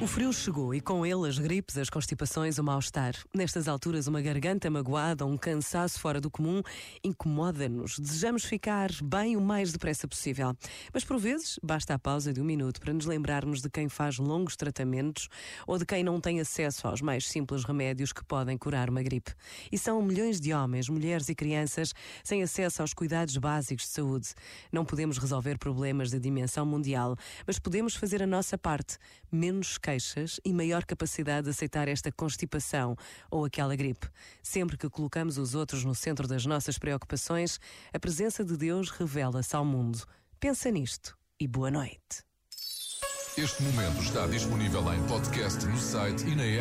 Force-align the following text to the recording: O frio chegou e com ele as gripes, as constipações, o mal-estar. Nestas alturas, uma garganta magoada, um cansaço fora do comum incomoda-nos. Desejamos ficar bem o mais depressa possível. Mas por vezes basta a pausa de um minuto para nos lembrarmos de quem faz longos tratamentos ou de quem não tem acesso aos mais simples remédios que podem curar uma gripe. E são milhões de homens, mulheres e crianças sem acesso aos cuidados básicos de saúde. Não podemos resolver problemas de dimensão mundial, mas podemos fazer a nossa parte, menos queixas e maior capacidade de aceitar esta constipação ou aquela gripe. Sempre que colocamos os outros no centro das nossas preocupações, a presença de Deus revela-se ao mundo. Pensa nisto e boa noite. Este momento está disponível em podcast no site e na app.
O 0.00 0.06
frio 0.06 0.32
chegou 0.32 0.72
e 0.72 0.80
com 0.80 1.04
ele 1.04 1.28
as 1.28 1.40
gripes, 1.40 1.76
as 1.76 1.90
constipações, 1.90 2.56
o 2.56 2.62
mal-estar. 2.62 3.16
Nestas 3.34 3.66
alturas, 3.66 4.06
uma 4.06 4.22
garganta 4.22 4.70
magoada, 4.70 5.26
um 5.26 5.36
cansaço 5.36 5.98
fora 5.98 6.20
do 6.20 6.30
comum 6.30 6.62
incomoda-nos. 7.02 7.98
Desejamos 7.98 8.44
ficar 8.44 8.90
bem 9.02 9.36
o 9.36 9.40
mais 9.40 9.72
depressa 9.72 10.06
possível. 10.06 10.54
Mas 10.94 11.04
por 11.04 11.18
vezes 11.18 11.58
basta 11.64 11.94
a 11.94 11.98
pausa 11.98 12.32
de 12.32 12.40
um 12.40 12.44
minuto 12.44 12.80
para 12.80 12.92
nos 12.92 13.06
lembrarmos 13.06 13.60
de 13.60 13.68
quem 13.68 13.88
faz 13.88 14.18
longos 14.18 14.54
tratamentos 14.54 15.28
ou 15.66 15.76
de 15.76 15.84
quem 15.84 16.04
não 16.04 16.20
tem 16.20 16.38
acesso 16.38 16.86
aos 16.86 17.02
mais 17.02 17.26
simples 17.26 17.64
remédios 17.64 18.12
que 18.12 18.24
podem 18.24 18.56
curar 18.56 18.88
uma 18.88 19.02
gripe. 19.02 19.32
E 19.72 19.76
são 19.76 20.00
milhões 20.00 20.40
de 20.40 20.54
homens, 20.54 20.88
mulheres 20.88 21.28
e 21.28 21.34
crianças 21.34 21.92
sem 22.22 22.40
acesso 22.44 22.82
aos 22.82 22.94
cuidados 22.94 23.36
básicos 23.36 23.86
de 23.86 23.90
saúde. 23.90 24.28
Não 24.70 24.84
podemos 24.84 25.18
resolver 25.18 25.58
problemas 25.58 26.12
de 26.12 26.20
dimensão 26.20 26.64
mundial, 26.64 27.16
mas 27.44 27.58
podemos 27.58 27.96
fazer 27.96 28.22
a 28.22 28.28
nossa 28.28 28.56
parte, 28.56 28.96
menos 29.32 29.76
queixas 29.88 30.38
e 30.44 30.52
maior 30.52 30.84
capacidade 30.84 31.44
de 31.44 31.50
aceitar 31.50 31.88
esta 31.88 32.12
constipação 32.12 32.94
ou 33.30 33.46
aquela 33.46 33.74
gripe. 33.74 34.06
Sempre 34.42 34.76
que 34.76 34.90
colocamos 34.90 35.38
os 35.38 35.54
outros 35.54 35.82
no 35.82 35.94
centro 35.94 36.28
das 36.28 36.44
nossas 36.44 36.76
preocupações, 36.76 37.58
a 37.90 37.98
presença 37.98 38.44
de 38.44 38.54
Deus 38.54 38.90
revela-se 38.90 39.56
ao 39.56 39.64
mundo. 39.64 40.04
Pensa 40.38 40.70
nisto 40.70 41.16
e 41.40 41.48
boa 41.48 41.70
noite. 41.70 42.22
Este 43.38 43.62
momento 43.62 44.02
está 44.02 44.26
disponível 44.26 44.82
em 44.92 45.02
podcast 45.06 45.64
no 45.64 45.78
site 45.78 46.26
e 46.26 46.36
na 46.36 46.44
app. 46.44 46.56